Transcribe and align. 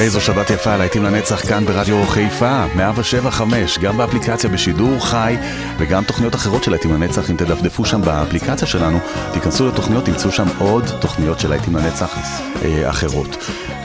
איזו 0.00 0.20
שבת 0.20 0.50
יפה, 0.50 0.76
להיטים 0.76 1.02
לנצח 1.02 1.48
כאן 1.48 1.64
ברדיו 1.64 2.06
חיפה, 2.06 2.64
107.5, 2.76 3.40
גם 3.80 3.96
באפליקציה 3.96 4.50
בשידור 4.50 5.06
חי, 5.06 5.36
וגם 5.78 6.04
תוכניות 6.04 6.34
אחרות 6.34 6.64
של 6.64 6.70
להיטים 6.70 6.92
לנצח, 6.92 7.30
אם 7.30 7.36
תדפדפו 7.36 7.84
שם 7.84 8.02
באפליקציה 8.02 8.66
שלנו, 8.68 8.98
תיכנסו 9.32 9.68
לתוכניות, 9.68 10.04
תמצאו 10.04 10.32
שם 10.32 10.46
עוד 10.58 10.84
תוכניות 11.00 11.40
של 11.40 11.48
להיטים 11.48 11.76
לנצח 11.76 12.18
אה, 12.64 12.90
אחרות. 12.90 13.36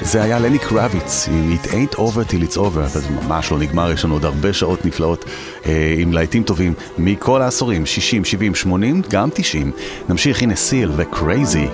זה 0.02 0.24
היה 0.24 0.40
לני 0.40 0.60
קרביץ, 0.60 1.28
עם 1.28 1.56
It 1.64 1.68
ain't 1.68 1.96
over 1.96 2.32
till 2.32 2.52
it's 2.52 2.58
over, 2.58 2.60
אבל 2.60 3.02
זה 3.02 3.10
ממש 3.10 3.52
לא 3.52 3.60
נגמר, 3.60 3.92
יש 3.92 4.06
לנו 4.06 4.14
עוד 4.14 4.26
הרבה 4.26 4.54
שעות 4.54 4.86
נפלאות 4.86 5.26
אה, 5.66 5.96
עם 5.98 6.14
להיטים 6.14 6.44
טובים 6.44 6.74
מכל 6.98 7.42
העשורים, 7.42 7.86
60, 7.86 8.26
70, 8.26 8.56
80, 8.56 9.02
גם 9.10 9.30
90. 9.34 9.72
נמשיך, 10.10 10.42
הנה 10.42 10.56
סיל 10.56 10.92
וקרייזי. 10.96 11.68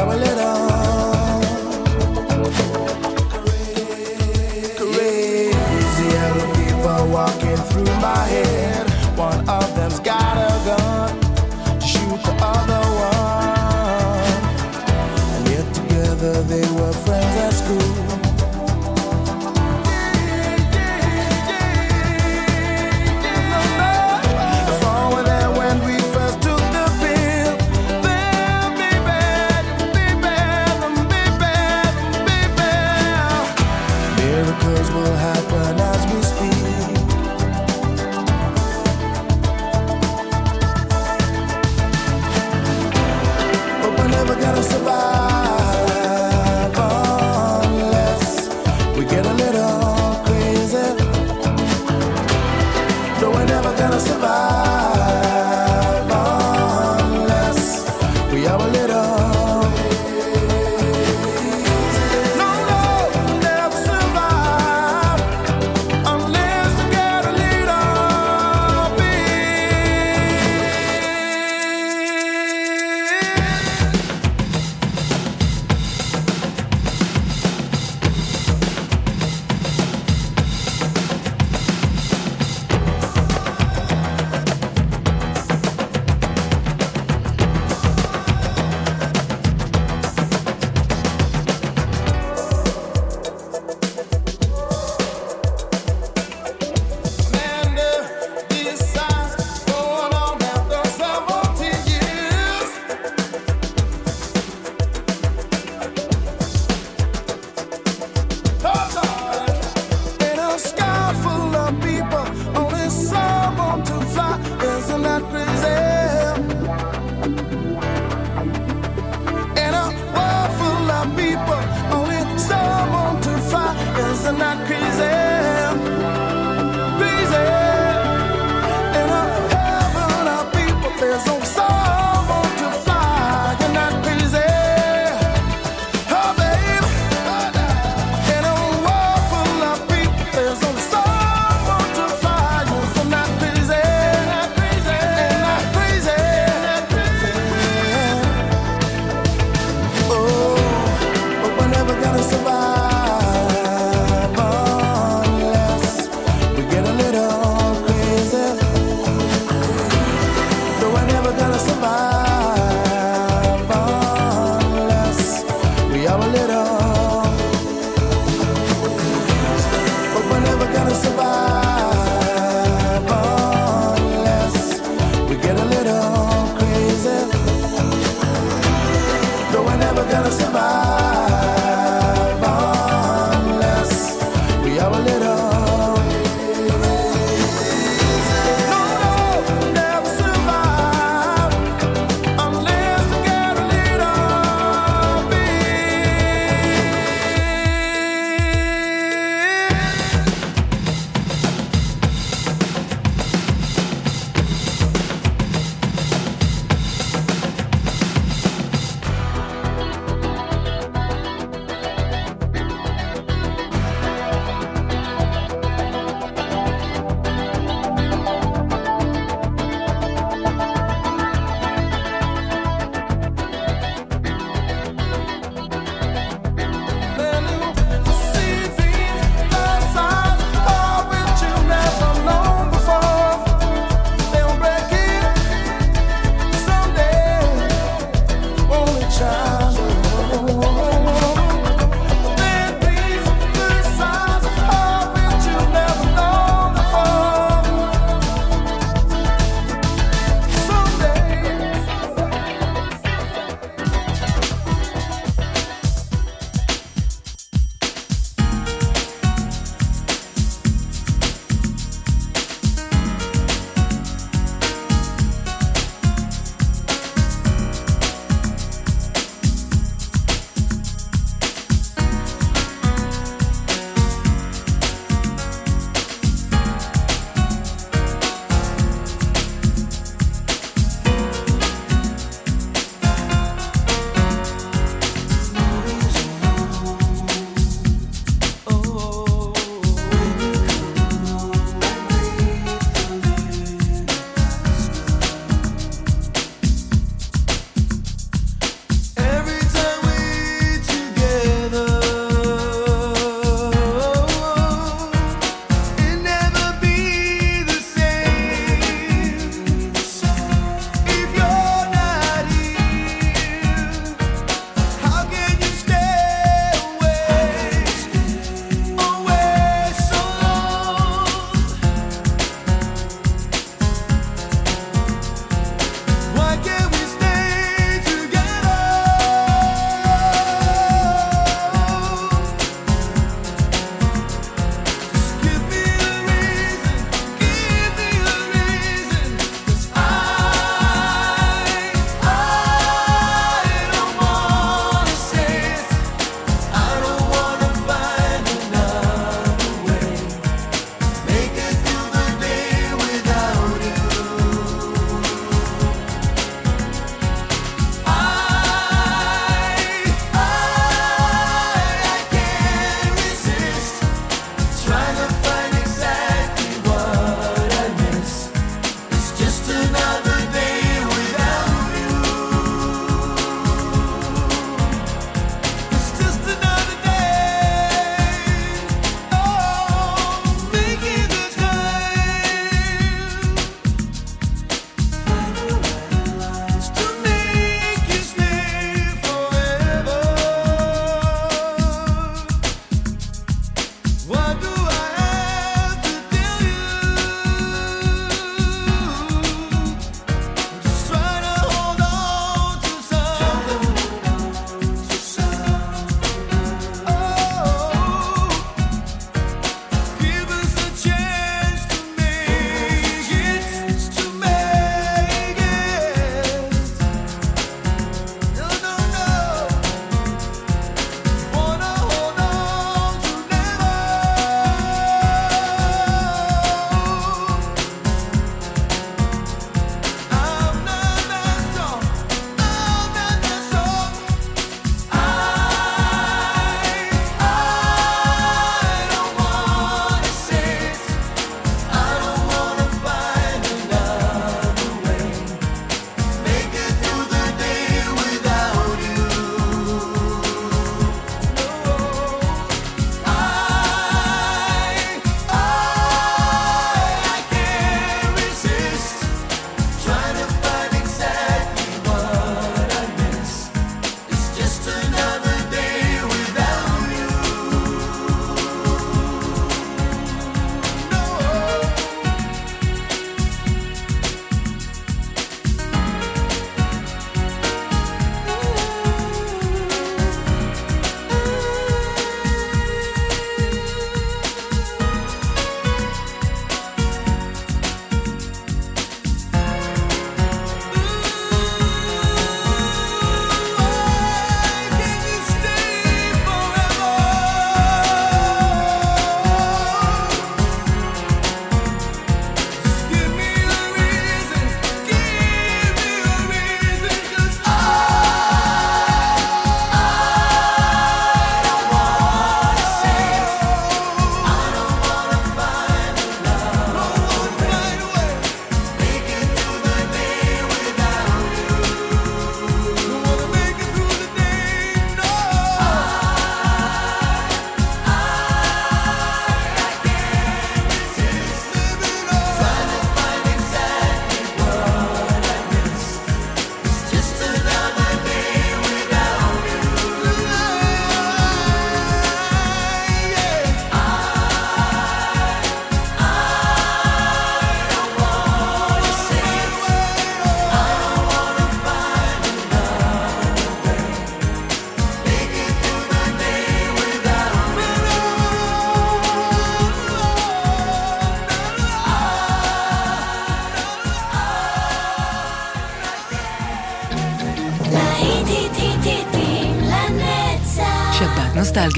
caballera. 0.00 0.39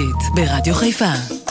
נוסטלגית, 0.02 0.34
ברדיו 0.34 0.74
חיפה. 0.74 1.41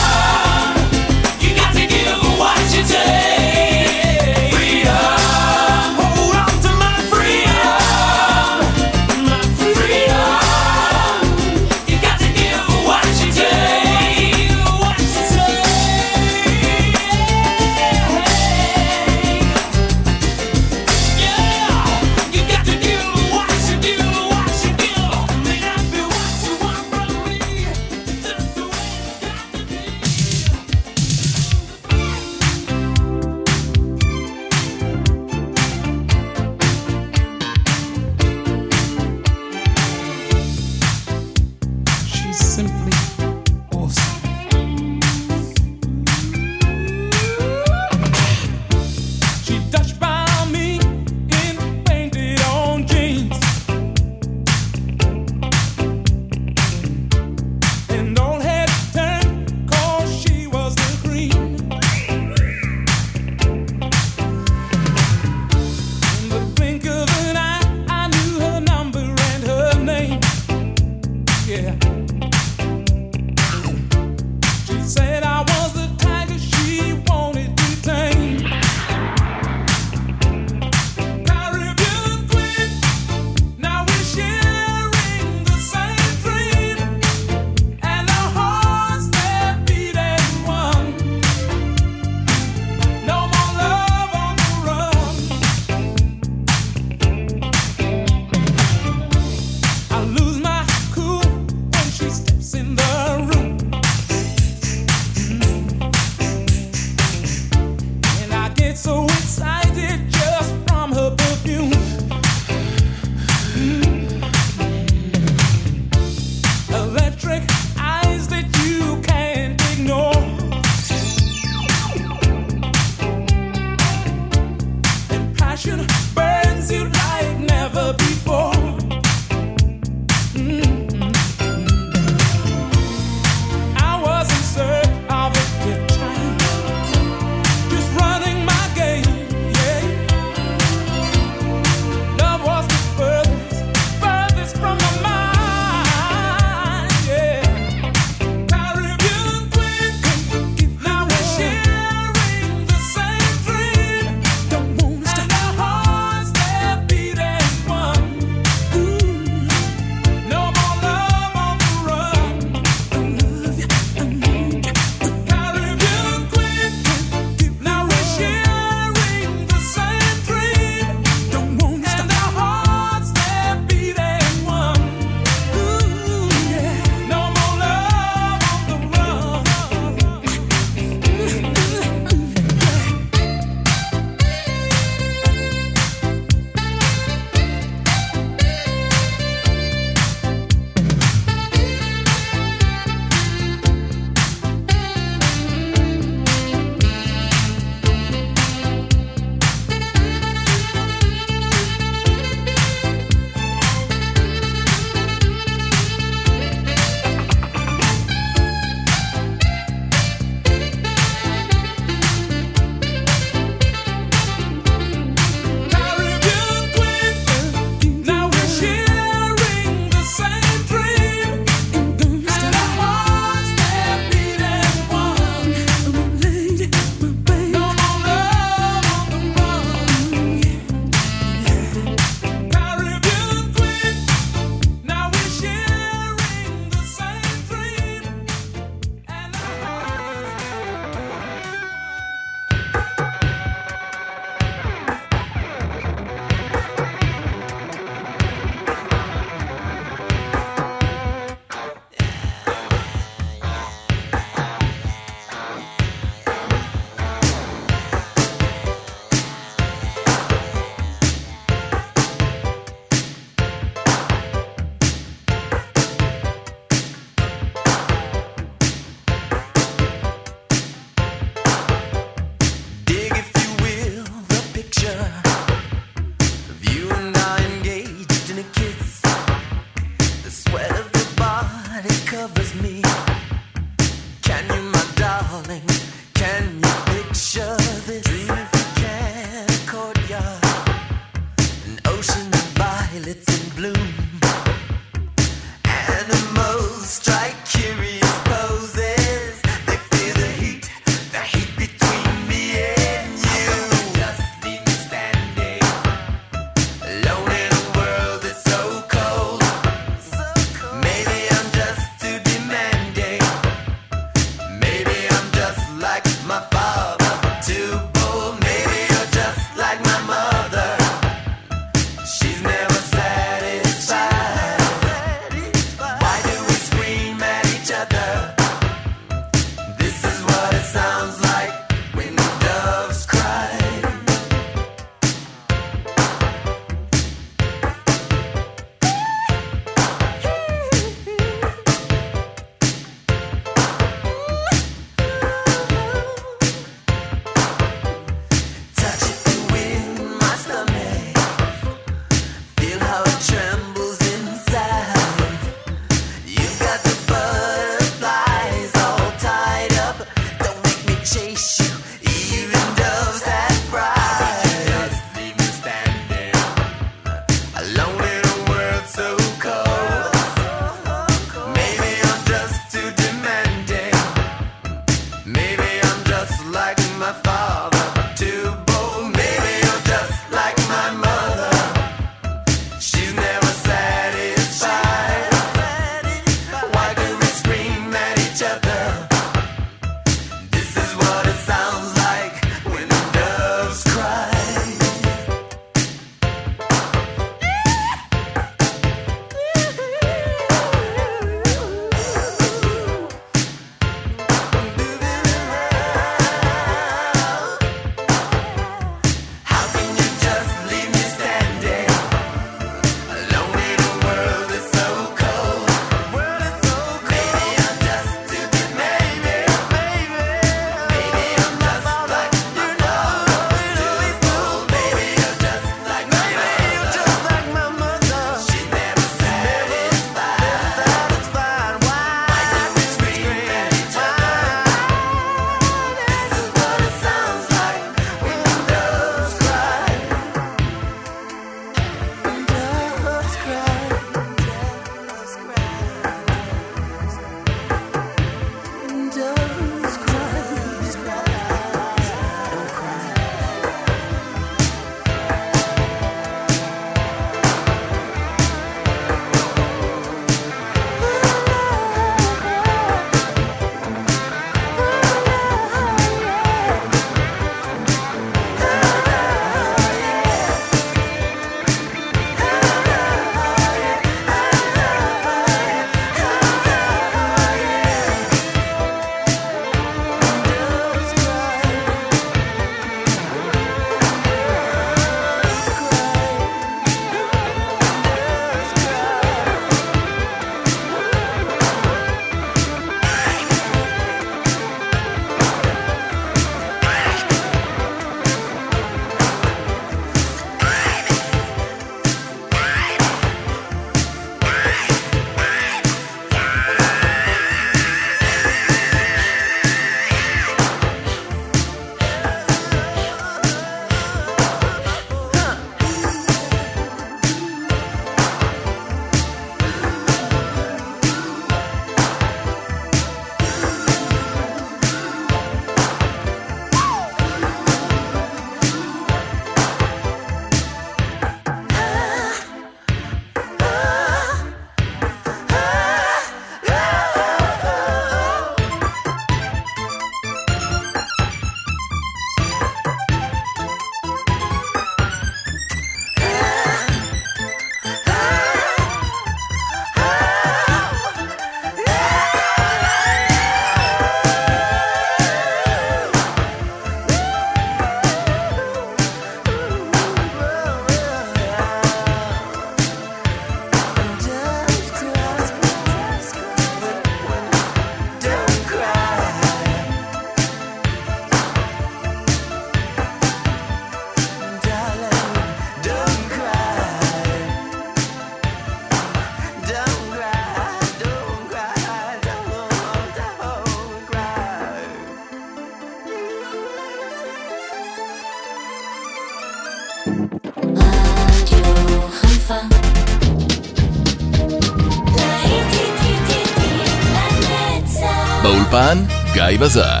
גיא 599.51 599.59
בזק. 599.59 600.00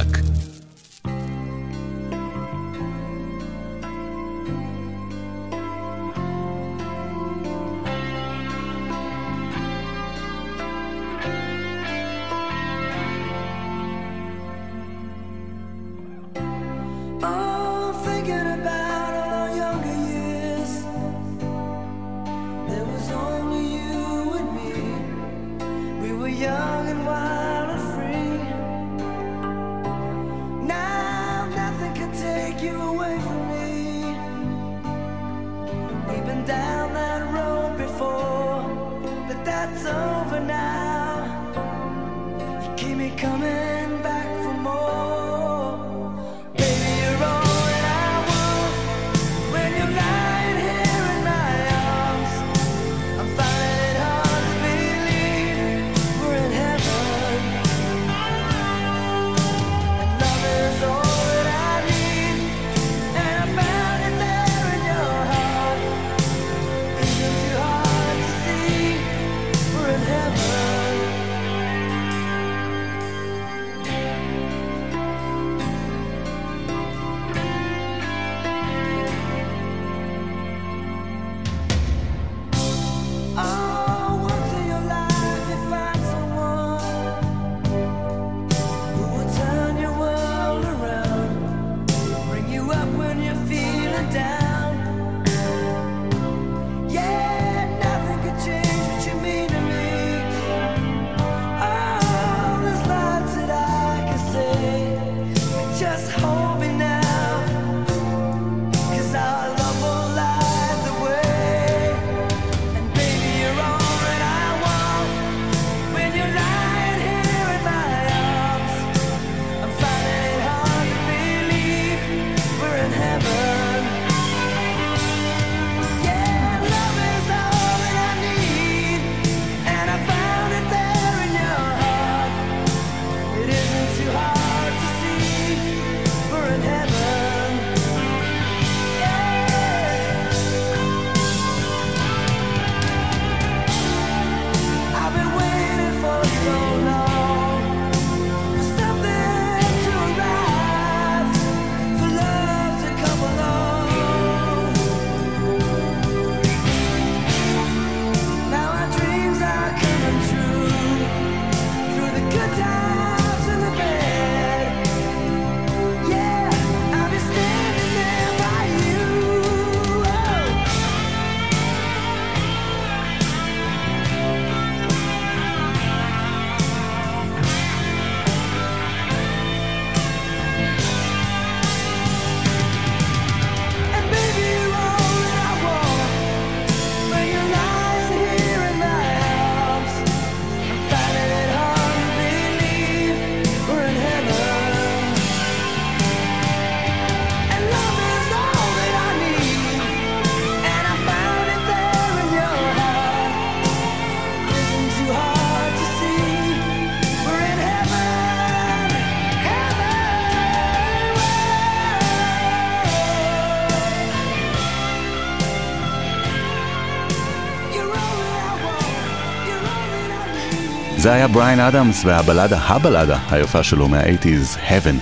זה 221.11 221.15
היה 221.15 221.27
בריין 221.27 221.59
אדמס 221.59 222.05
והבלדה, 222.05 222.57
הבלדה 222.57 223.17
היפה 223.31 223.63
שלו 223.63 223.87
מה-80's, 223.87 224.69
Heaven. 224.69 224.95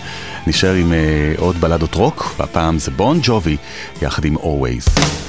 נשאר 0.47 0.73
עם 0.73 0.91
uh, 0.91 1.41
עוד 1.41 1.61
בלדות 1.61 1.95
רוק, 1.95 2.35
והפעם 2.37 2.79
זה 2.79 2.91
בון 2.91 3.19
ג'ובי, 3.21 3.57
יחד 4.01 4.25
עם 4.25 4.35
Always. 4.35 5.28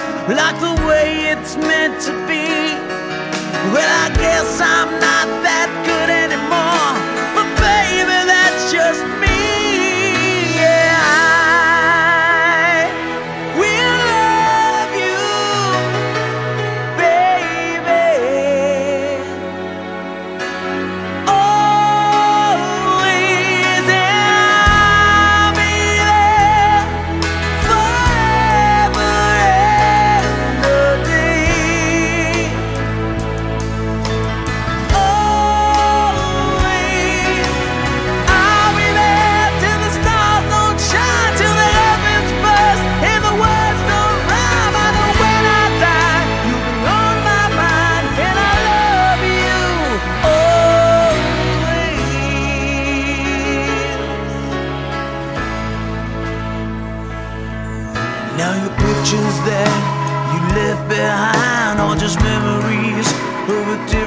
like 0.29 0.59
the 0.59 0.75
way 0.87 1.31
it's 1.31 1.57
meant 1.57 1.99
to 2.03 2.11
be. 2.27 2.77
Well, 3.73 3.91
I 4.05 4.09
guess 4.15 4.61
I'm 4.61 4.91
not 4.99 5.27
that 5.45 5.69
good 5.85 6.09
anymore, 6.09 6.93
but 7.35 7.47
baby, 7.57 8.17
that's 8.29 8.71
just. 8.71 9.20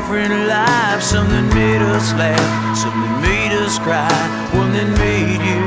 Different 0.05 0.49
life. 0.49 1.03
Something 1.03 1.49
made 1.55 1.81
us 1.81 2.13
laugh, 2.13 2.77
something 2.77 3.23
made 3.23 3.53
us 3.53 3.79
cry, 3.79 4.13
one 4.53 4.73
that 4.77 4.89
made 5.01 5.41
you 5.41 5.65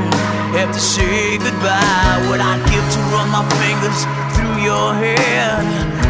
have 0.54 0.72
to 0.72 0.78
say 0.78 1.38
goodbye. 1.38 2.22
What 2.30 2.40
I'd 2.40 2.62
give 2.70 2.86
to 2.94 3.00
run 3.10 3.28
my 3.34 3.42
fingers 3.58 3.98
through 4.34 4.62
your 4.62 4.94
hair, 4.94 5.58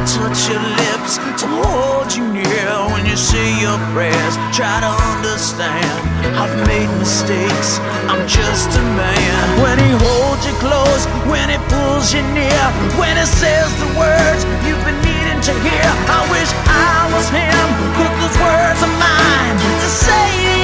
touch 0.08 0.48
your 0.48 0.64
lips, 0.80 1.20
to 1.40 1.46
hold 1.46 2.08
you 2.16 2.24
near 2.32 2.72
when 2.92 3.04
you 3.04 3.16
say 3.16 3.60
your 3.60 3.76
prayers. 3.92 4.34
Try 4.56 4.80
to 4.80 4.92
understand, 5.12 5.92
I've 6.40 6.56
made 6.66 6.88
mistakes, 6.96 7.78
I'm 8.08 8.24
just 8.26 8.72
a 8.72 8.82
man. 8.96 9.44
When 9.60 9.76
he 9.76 9.90
holds 9.92 10.42
you 10.48 10.54
close, 10.64 11.04
when 11.28 11.52
he 11.52 11.58
pulls 11.68 12.12
you 12.14 12.22
near, 12.32 12.64
when 12.96 13.16
he 13.20 13.26
says 13.26 13.68
the 13.84 13.90
words 14.00 14.40
you've 14.64 14.84
been 14.88 15.00
needing 15.04 15.40
to 15.44 15.52
hear. 15.60 15.88
I 16.08 16.20
wish 16.32 16.50
I 16.64 17.08
was 17.12 17.28
him, 17.28 17.66
those 18.28 18.36
words 18.40 18.80
are 18.82 18.96
mine 18.96 19.56
to 19.56 19.88
say 19.88 20.57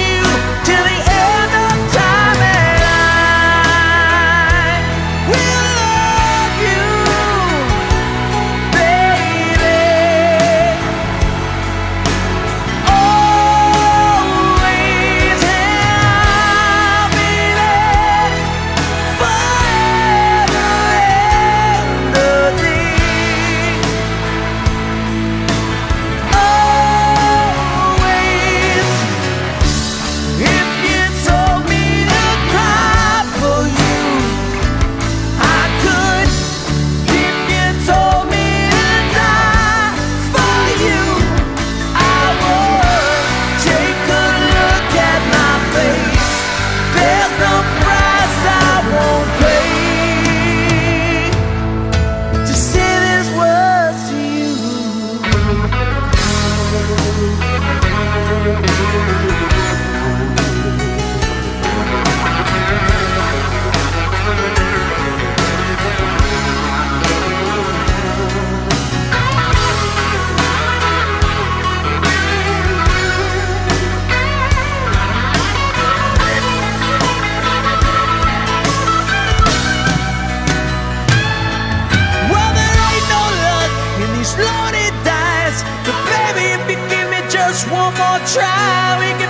just 87.54 87.70
one 87.70 87.94
more 87.94 88.18
try, 88.26 89.23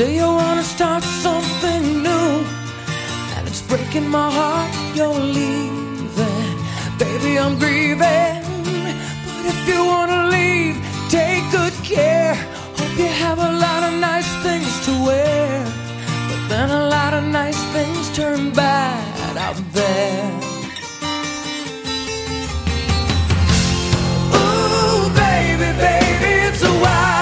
say 0.00 0.14
you 0.16 0.28
wanna 0.42 0.62
start 0.62 1.02
something 1.26 1.82
new, 2.08 2.30
and 3.34 3.42
it's 3.50 3.62
breaking 3.70 4.08
my 4.08 4.28
heart 4.38 4.72
you're 4.96 5.22
leaving. 5.38 6.56
Baby, 7.04 7.32
I'm 7.42 7.54
grieving, 7.64 8.40
but 9.34 9.44
if 9.52 9.58
you 9.70 9.80
wanna 9.92 10.20
leave, 10.36 10.76
take 11.18 11.44
good 11.58 11.76
care. 11.92 12.34
Hope 12.78 12.94
you 13.02 13.10
have 13.24 13.38
a 13.50 13.52
lot 13.64 13.82
of 13.88 13.92
nice 14.08 14.30
things 14.46 14.72
to 14.86 14.92
wear, 15.08 15.48
but 16.28 16.40
then 16.52 16.68
a 16.80 16.82
lot 16.96 17.12
of 17.18 17.24
nice 17.40 17.60
things 17.74 18.02
turn 18.18 18.40
bad 18.62 19.36
out 19.46 19.60
there. 19.78 20.24
Ooh, 24.38 25.02
baby, 25.24 25.68
baby, 25.86 26.32
it's 26.48 26.62
a 26.72 26.74
wild 26.84 27.19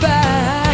hard 0.00 0.67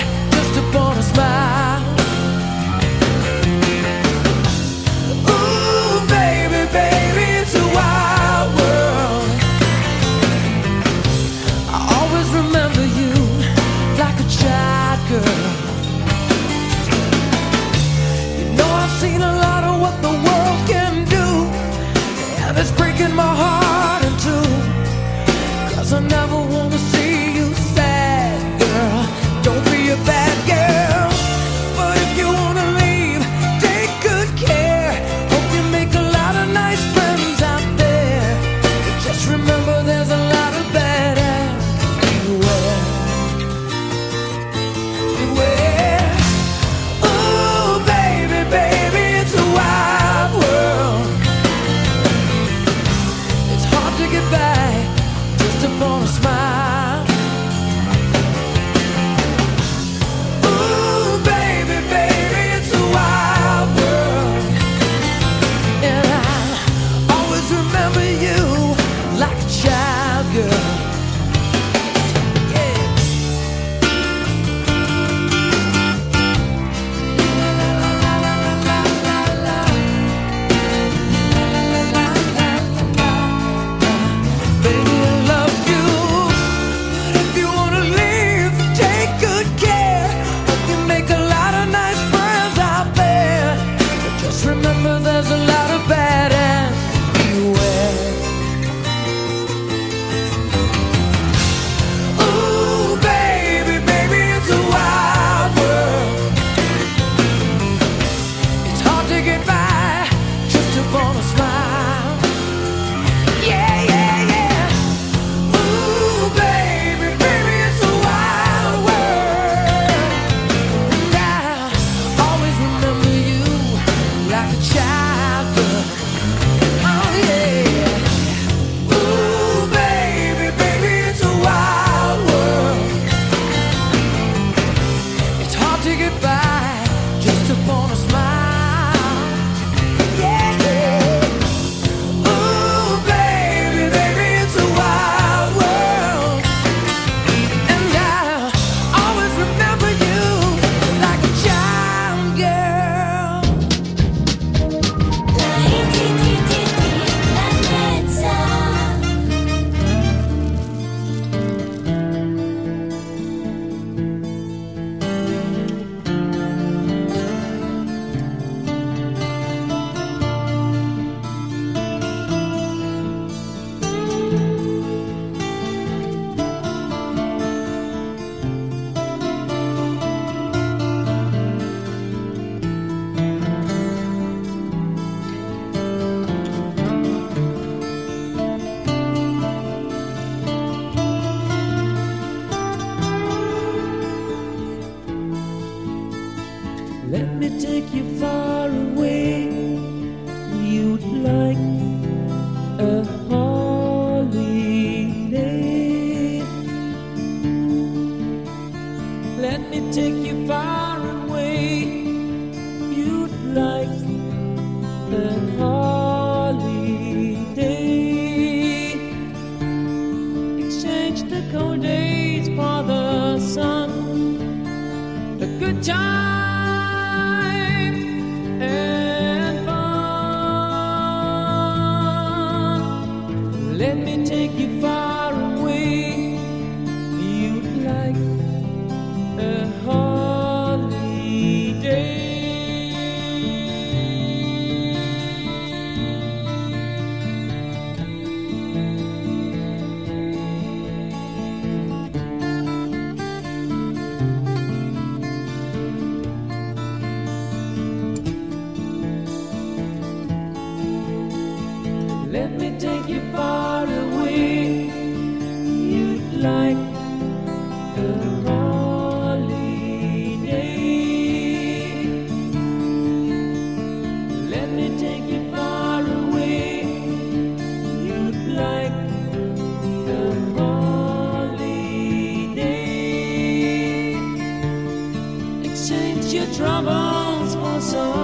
troubles 286.56 287.56
for 287.56 287.80
some 287.80 288.23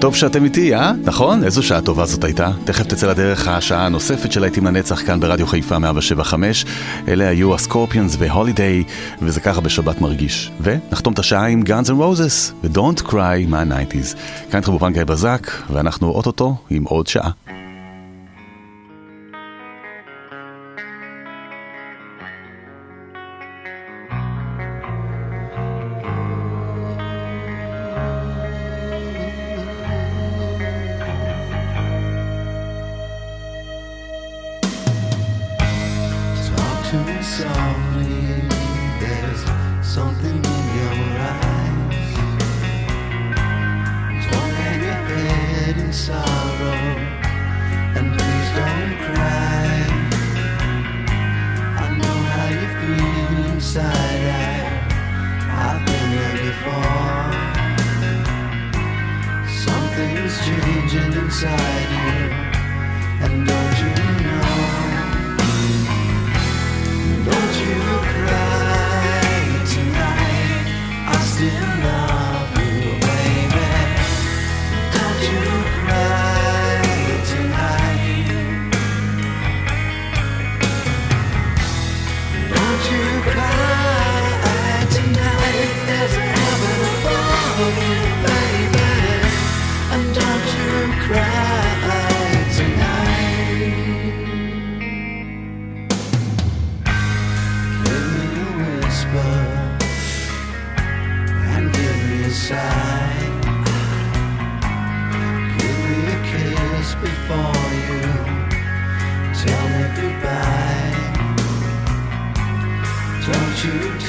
טוב 0.00 0.16
שאתם 0.16 0.44
איתי, 0.44 0.74
אה? 0.74 0.92
נכון? 1.04 1.44
איזו 1.44 1.62
שעה 1.62 1.80
טובה 1.80 2.06
זאת 2.06 2.24
הייתה. 2.24 2.50
תכף 2.64 2.86
תצא 2.86 3.06
לדרך 3.06 3.48
השעה 3.48 3.86
הנוספת 3.86 4.32
של 4.32 4.40
להיטים 4.40 4.66
לנצח 4.66 5.06
כאן 5.06 5.20
ברדיו 5.20 5.46
חיפה 5.46 5.78
175. 5.78 6.64
אלה 7.08 7.28
היו 7.28 7.54
הסקורפיונס 7.54 8.16
והולידיי, 8.18 8.84
וזה 9.22 9.40
ככה 9.40 9.60
בשבת 9.60 10.00
מרגיש. 10.00 10.50
ונחתום 10.60 11.12
את 11.12 11.18
השעה 11.18 11.46
עם 11.46 11.62
Guns 11.66 11.88
N' 11.88 11.90
Roses 11.90 12.52
ו-Don't 12.64 13.02
Cry 13.08 13.48
מה-90's. 13.48 14.16
כאן 14.50 14.60
באופן 14.60 14.92
גיא 14.92 15.04
בזק, 15.04 15.50
ואנחנו 15.70 16.08
אוטוטו 16.08 16.56
עם 16.70 16.84
עוד 16.84 17.06
שעה. 17.06 17.30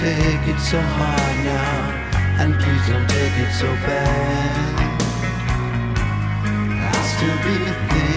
Take 0.02 0.47
it 0.47 0.60
so 0.60 0.82
hard 0.82 1.38
now, 1.45 2.41
and 2.41 2.56
please 2.56 2.86
don't 2.89 3.08
take 3.08 3.38
it 3.38 3.54
so 3.54 3.68
bad. 3.86 4.74
I'll 6.89 7.06
still 7.14 7.38
be 7.45 7.54
thinking 7.64 8.11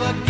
never 0.00 0.29